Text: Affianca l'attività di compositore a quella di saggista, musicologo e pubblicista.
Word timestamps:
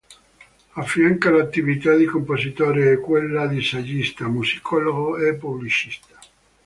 Affianca 0.79 1.29
l'attività 1.29 1.93
di 1.93 2.05
compositore 2.05 2.89
a 2.93 2.97
quella 2.99 3.45
di 3.45 3.61
saggista, 3.61 4.27
musicologo 4.27 5.15
e 5.17 5.35
pubblicista. 5.35 6.17